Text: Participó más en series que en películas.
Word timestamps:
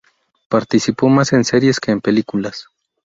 Participó 0.49 1.09
más 1.09 1.31
en 1.31 1.43
series 1.43 1.79
que 1.79 1.91
en 1.91 2.01
películas. 2.01 2.67